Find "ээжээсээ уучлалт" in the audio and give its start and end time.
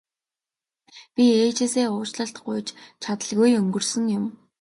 1.43-2.37